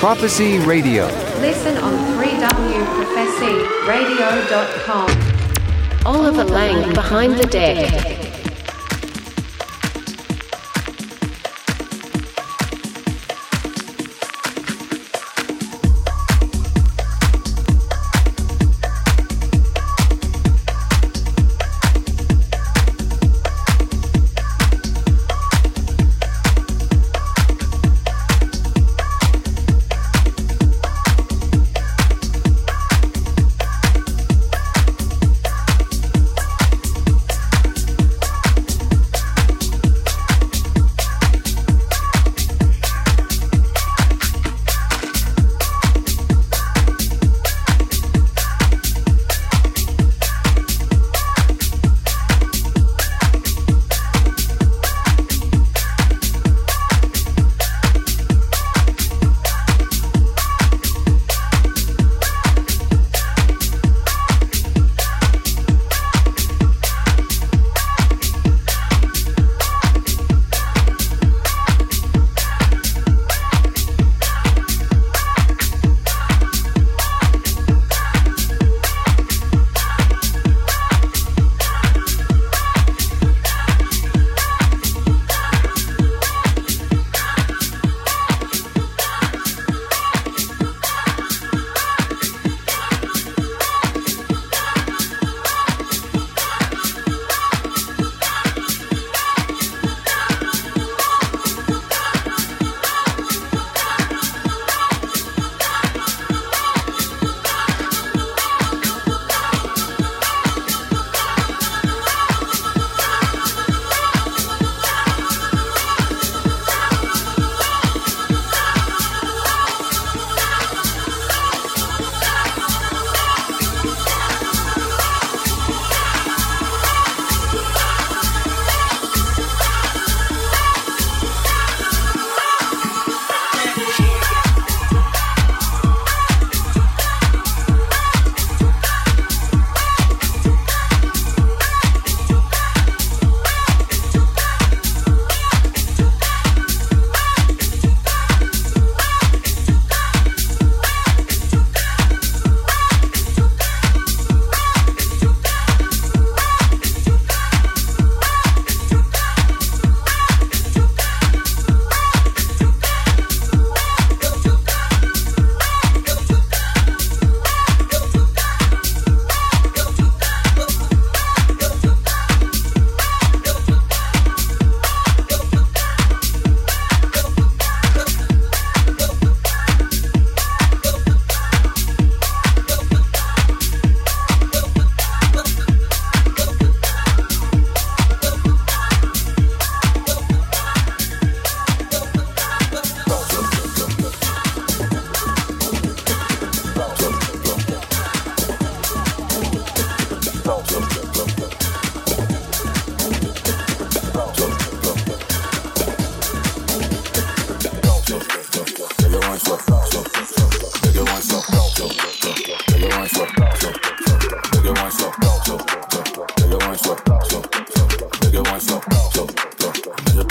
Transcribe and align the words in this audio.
Profecy 0.00 0.58
Radio. 0.60 1.04
Listen 1.42 1.76
on 1.76 1.92
3wprofecyradio.com. 2.16 5.10
Oliver 6.06 6.44
Lang 6.44 6.94
behind 6.94 7.38
the 7.38 7.46
deck. 7.46 8.19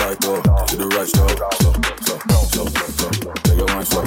right 0.09 0.21
the 0.77 0.87
right 0.87 1.07
slow, 1.07 1.27
slow, 1.27 1.73
slow, 2.01 2.17
slow, 2.49 2.65
slow, 2.65 2.89
slow. 2.97 3.33
Take 3.43 3.57
your 3.57 3.67
wine 3.67 3.85
slow, 3.85 4.03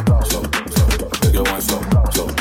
take 1.20 1.34
slow, 1.60 2.10
slow. 2.10 2.31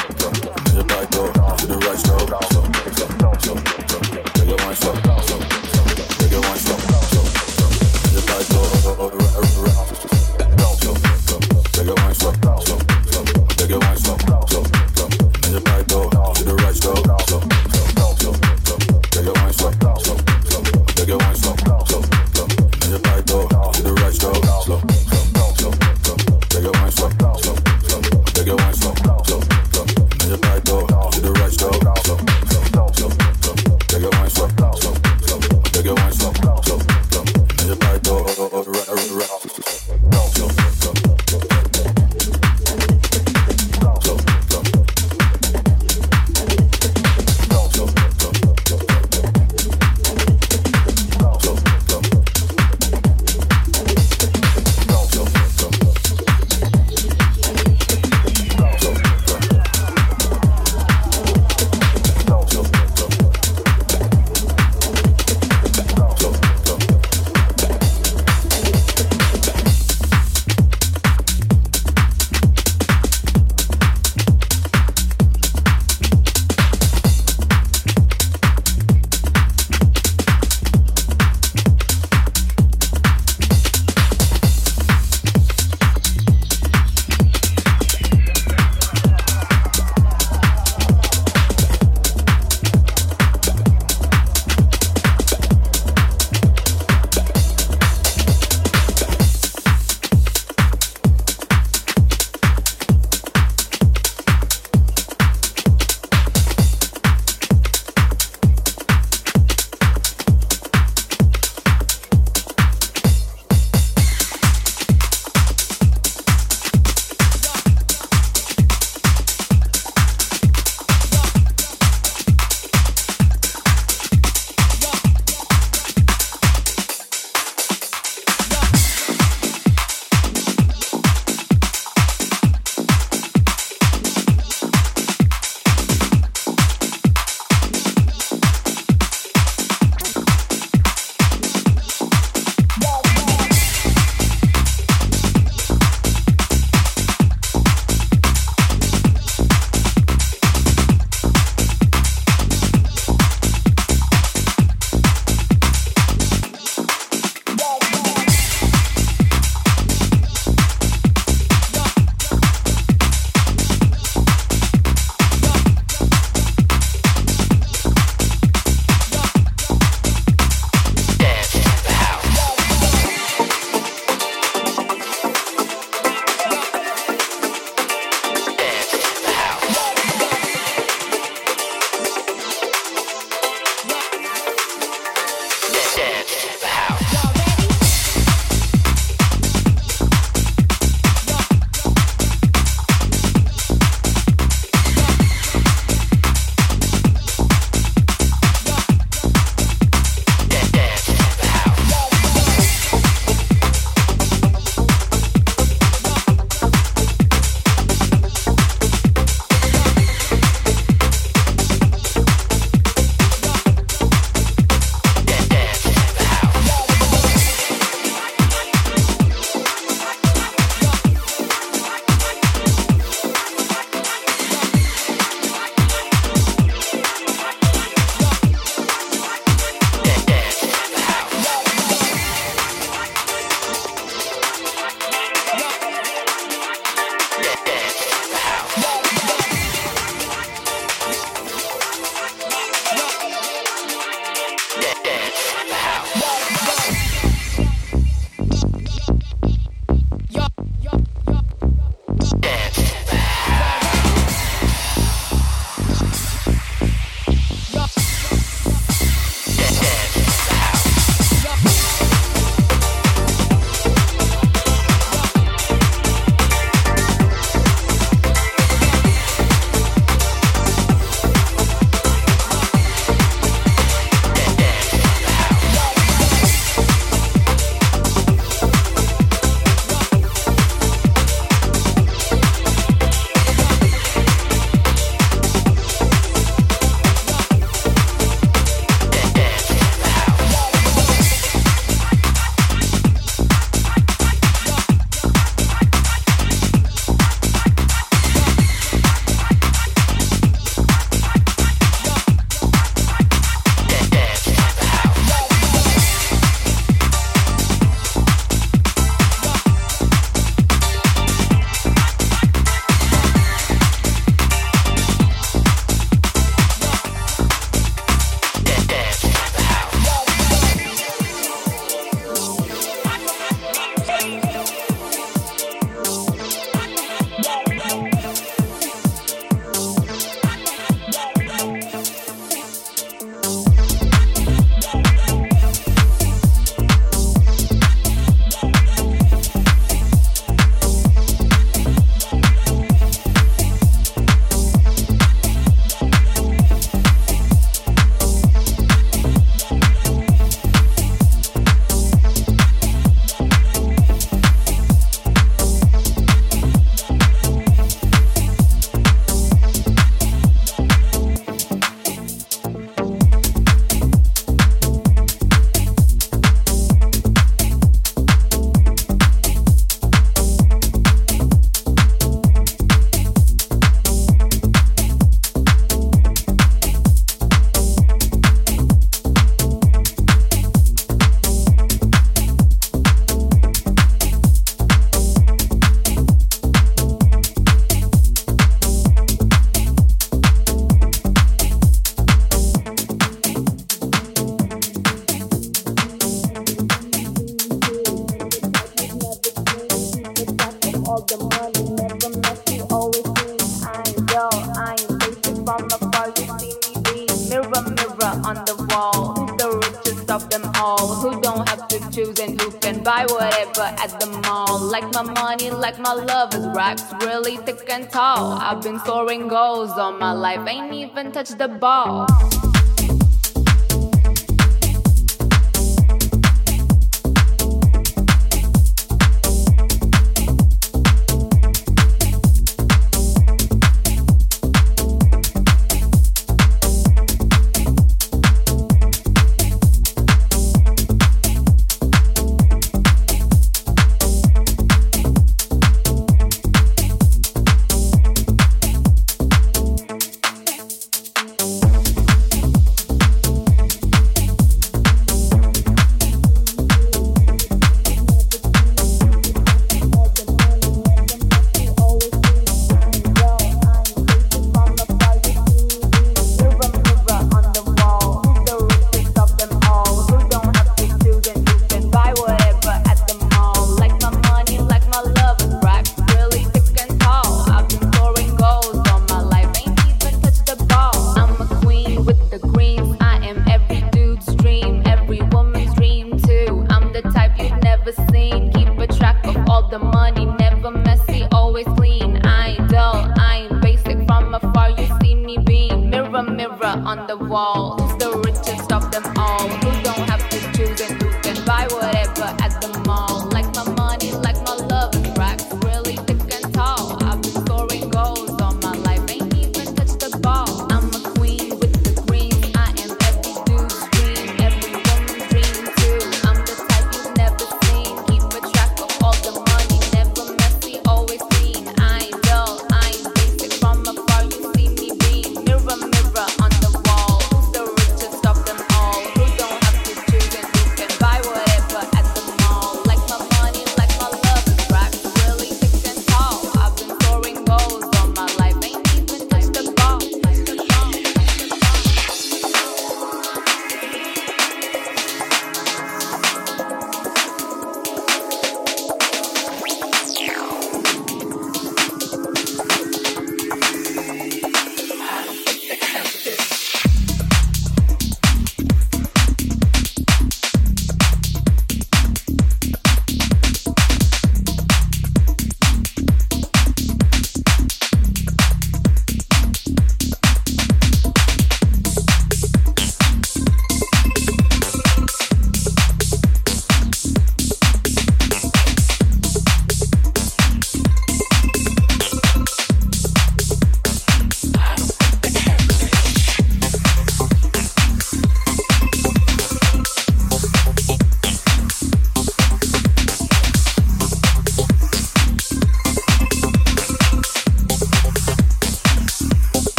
Tall. 418.12 418.53
I've 418.53 418.82
been 418.82 419.00
scoring 419.00 419.48
goals 419.48 419.91
all 419.91 420.12
my 420.12 420.34
life, 420.34 420.68
ain't 420.68 420.94
even 420.94 421.32
touched 421.32 421.58
the 421.58 421.68
ball. 421.68 422.27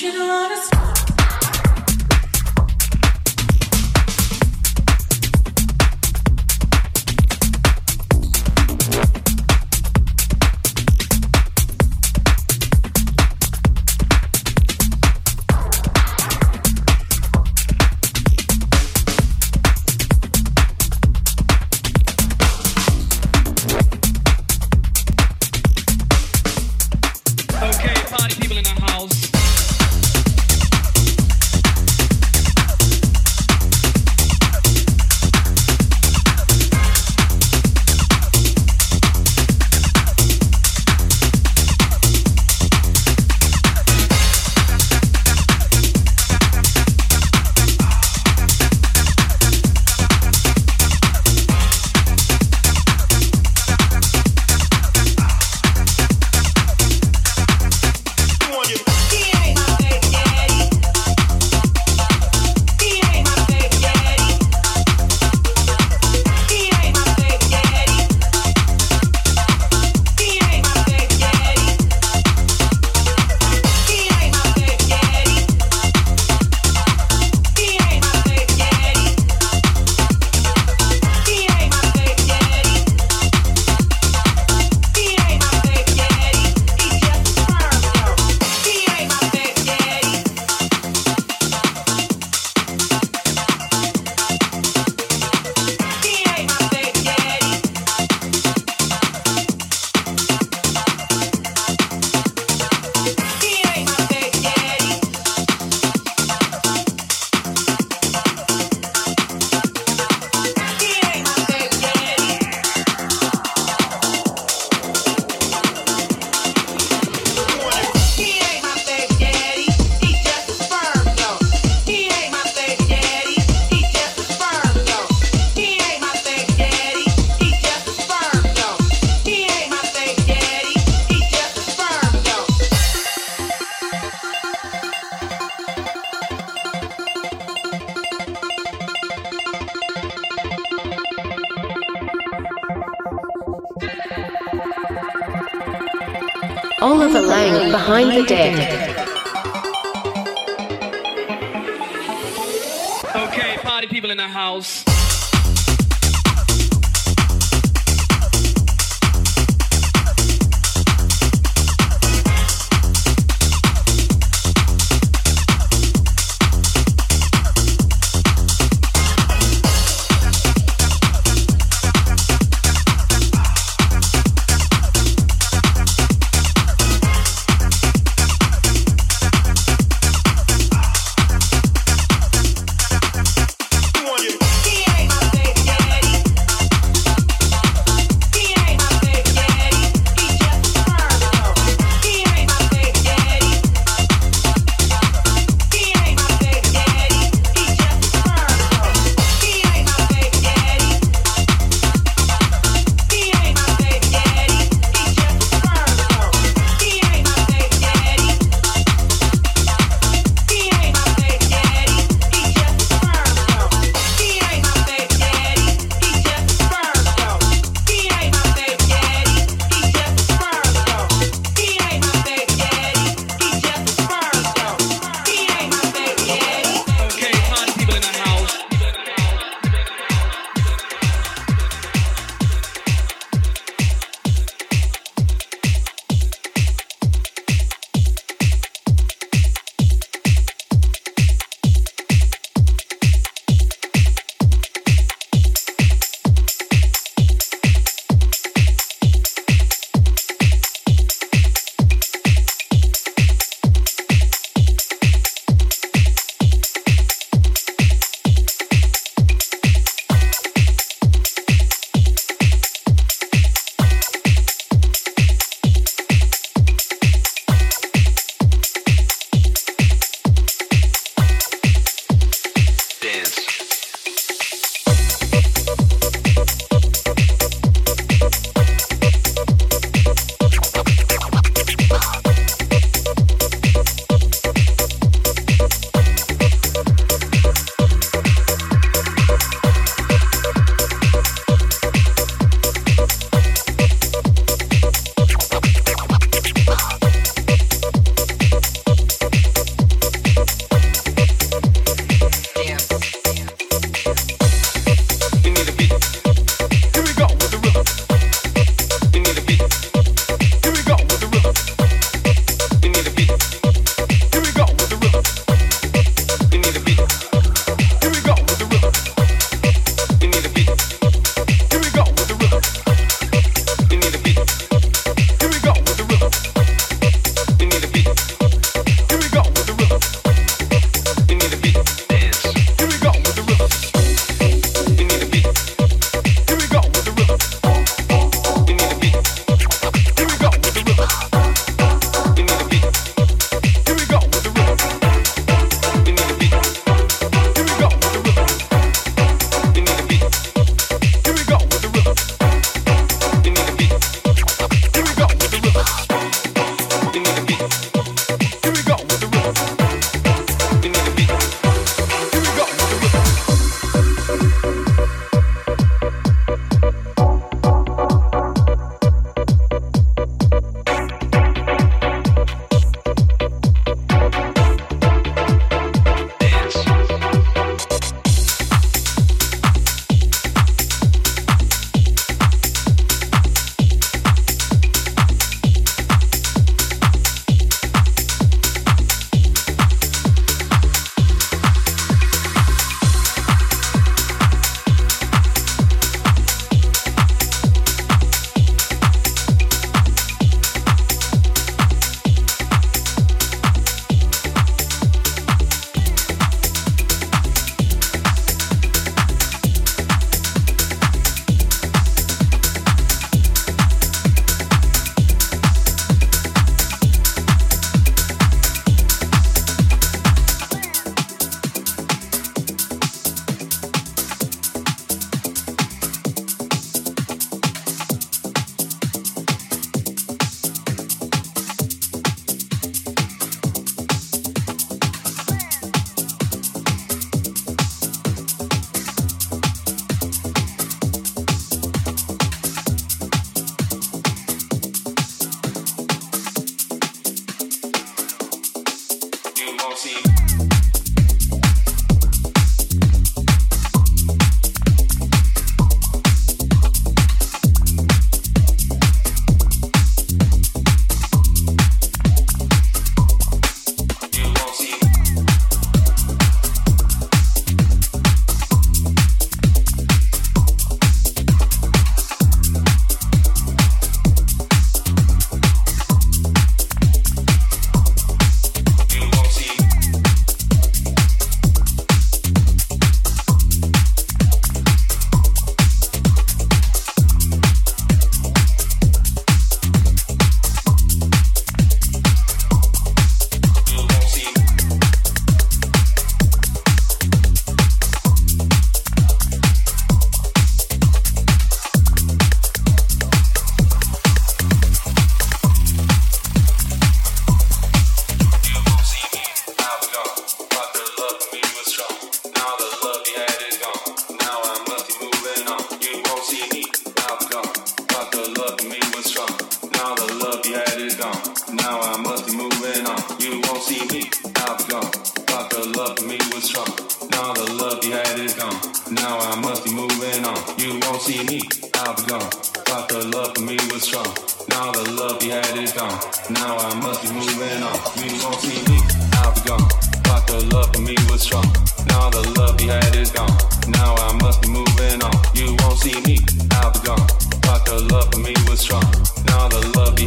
you 0.00 0.12
don't 0.12 0.30
understand. 0.30 0.77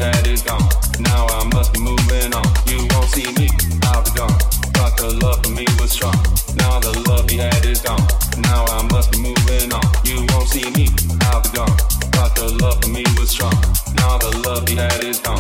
gone. 0.01 0.67
Now 0.99 1.27
I 1.27 1.47
must 1.53 1.73
be 1.73 1.79
moving 1.79 2.33
on. 2.33 2.45
You 2.65 2.87
won't 2.91 3.09
see 3.09 3.31
me, 3.33 3.49
I'll 3.83 4.03
be 4.03 4.11
gone. 4.17 4.37
The 4.97 5.17
love 5.23 5.43
for 5.43 5.51
me 5.51 5.65
was 5.79 5.91
strong. 5.91 6.13
Now 6.57 6.79
the 6.79 6.91
love 7.07 7.29
he 7.29 7.37
had 7.37 7.65
is 7.65 7.81
gone. 7.81 8.05
Now 8.37 8.65
I 8.65 8.83
must 8.91 9.11
be 9.11 9.19
moving 9.19 9.71
on. 9.73 9.81
You 10.03 10.25
won't 10.29 10.49
see 10.49 10.69
me, 10.71 10.89
I'll 11.21 11.41
be 11.41 11.49
gone. 11.49 11.77
The 12.35 12.57
love 12.61 12.81
for 12.81 12.89
me 12.89 13.03
was 13.17 13.29
strong. 13.29 13.53
Now 13.95 14.17
the 14.17 14.31
love 14.45 14.67
he 14.67 14.75
had 14.75 15.03
is 15.03 15.19
gone. 15.19 15.30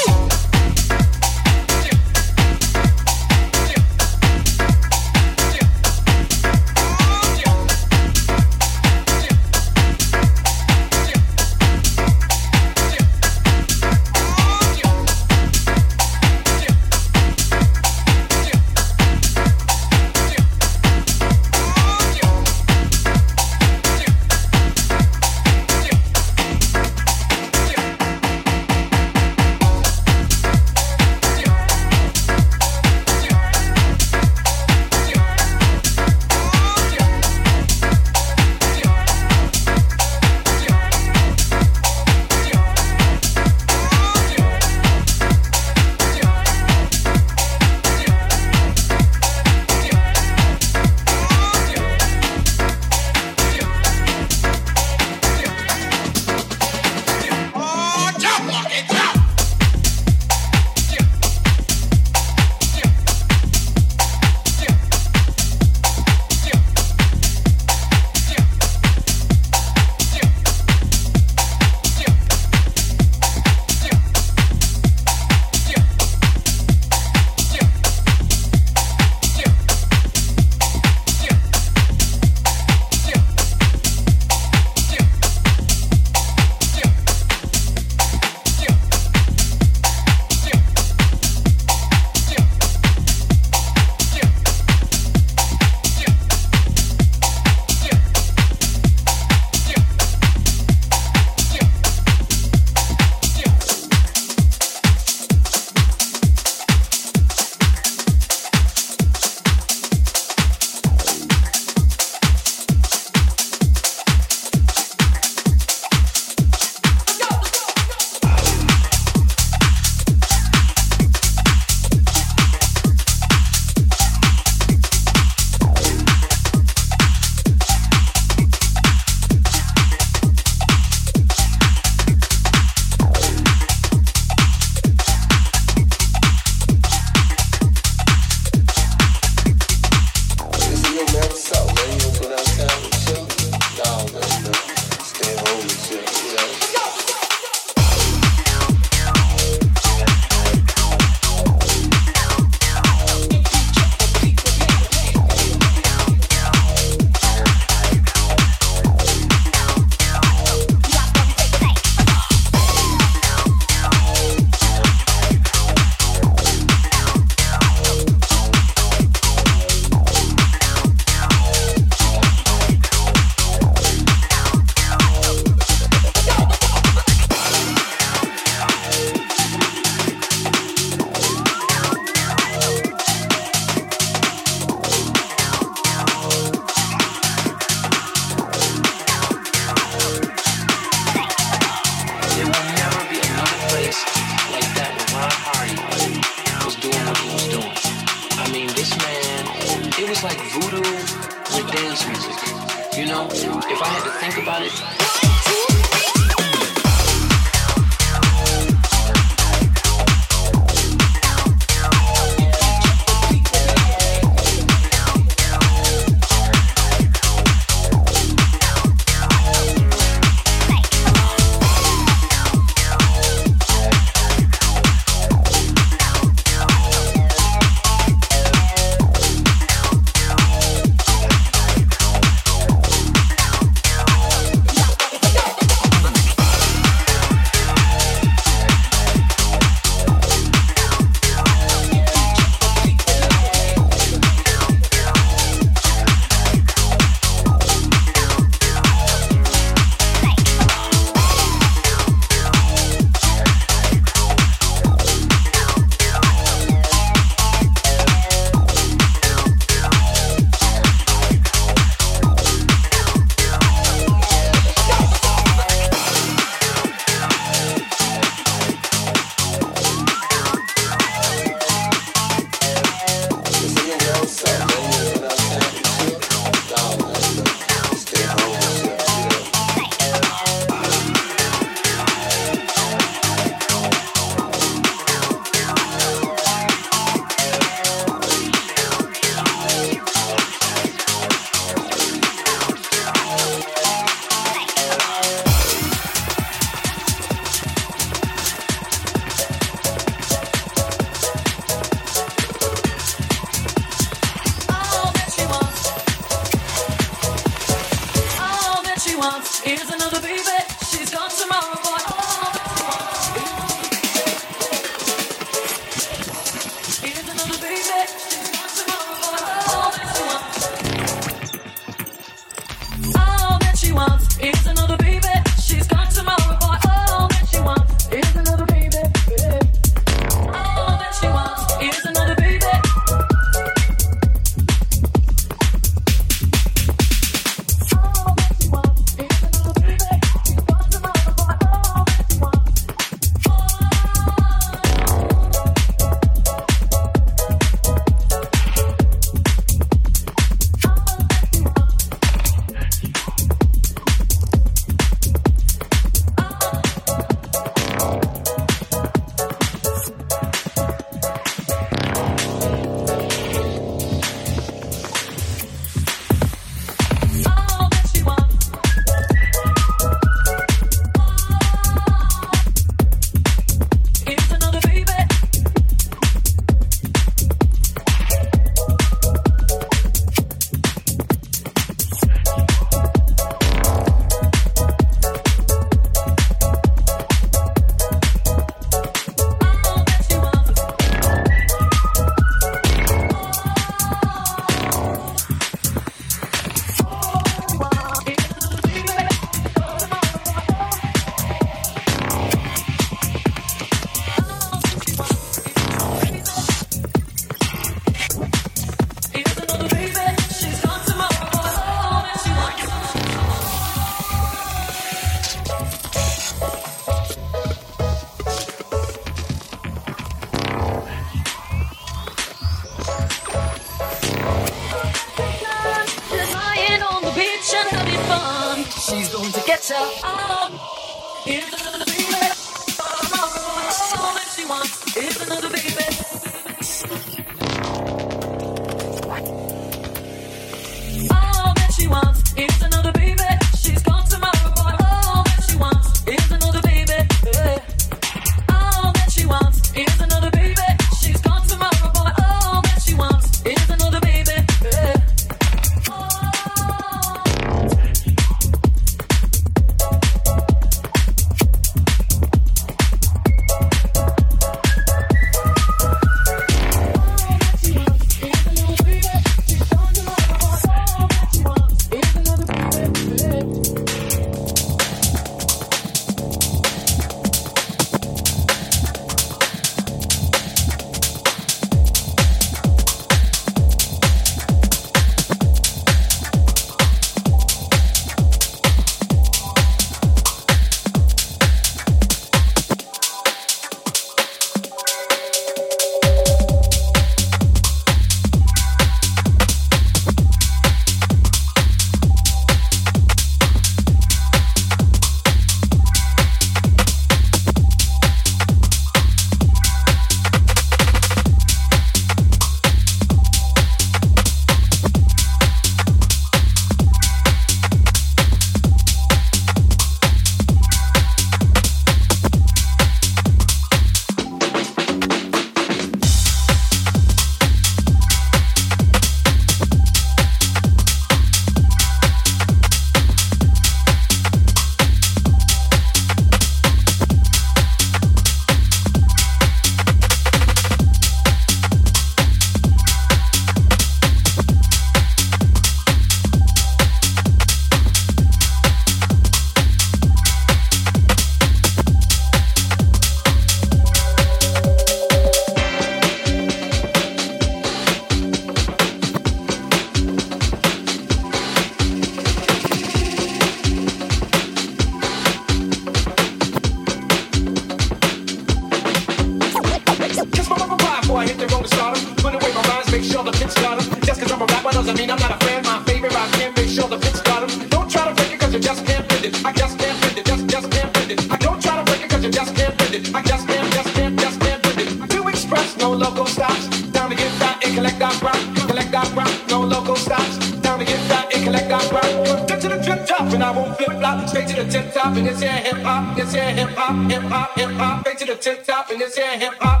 no 586.11 586.17
local 586.17 586.45
stops. 586.45 586.87
Down 587.11 587.29
to 587.29 587.35
get 587.35 587.51
that 587.59 587.83
and 587.85 587.95
collect 587.95 588.19
that 588.19 588.41
rock, 588.41 588.87
collect 588.87 589.11
that 589.11 589.33
rock. 589.33 589.51
No 589.69 589.81
local 589.81 590.15
stops. 590.15 590.57
Down 590.81 590.99
to 590.99 591.05
get 591.05 591.21
that 591.29 591.53
and 591.53 591.63
collect 591.63 591.89
that 591.89 592.11
rock. 592.11 592.67
Get 592.67 592.81
to 592.81 592.89
the 592.89 592.97
drip 592.97 593.25
top 593.25 593.53
and 593.53 593.63
I 593.63 593.71
won't 593.71 593.97
flip 593.97 594.19
flop. 594.19 594.47
Straight 594.49 594.67
to 594.69 594.83
the 594.83 594.91
tip 594.91 595.13
top 595.13 595.35
and 595.37 595.47
it's 595.47 595.61
here 595.61 595.71
hip 595.71 595.97
hop, 596.03 596.37
it's 596.37 596.53
here 596.53 596.71
hip 596.71 596.89
hop, 596.89 597.31
hip 597.31 597.43
hop, 597.43 597.77
hip 597.77 597.91
hop. 597.91 598.21
Straight 598.21 598.37
to 598.39 598.45
the 598.45 598.55
tip 598.55 598.83
top 598.83 599.09
and 599.09 599.21
it's 599.21 599.37
here 599.37 599.57
hip 599.57 599.73
hop. 599.79 600.00